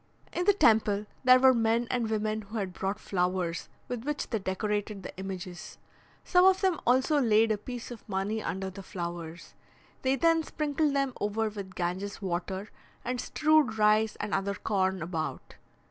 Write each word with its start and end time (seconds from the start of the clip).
In 0.33 0.45
the 0.45 0.53
temple, 0.53 1.05
there 1.23 1.39
were 1.39 1.53
men 1.53 1.87
and 1.91 2.09
women 2.09 2.41
who 2.41 2.57
had 2.57 2.73
brought 2.73 2.99
flowers, 2.99 3.69
with 3.87 4.03
which 4.03 4.31
they 4.31 4.39
decorated 4.39 5.03
the 5.03 5.15
images. 5.17 5.77
Some 6.23 6.43
of 6.43 6.61
them 6.61 6.79
also 6.87 7.19
laid 7.21 7.51
a 7.51 7.57
piece 7.59 7.91
of 7.91 8.09
money 8.09 8.41
under 8.41 8.71
the 8.71 8.81
flowers. 8.81 9.53
They 10.01 10.15
then 10.15 10.41
sprinkled 10.41 10.95
them 10.95 11.13
over 11.21 11.49
with 11.49 11.75
Ganges' 11.75 12.19
water, 12.19 12.71
and 13.05 13.21
strewed 13.21 13.77
rice 13.77 14.15
and 14.15 14.33
other 14.33 14.55
corn 14.55 15.03
about. 15.03 15.53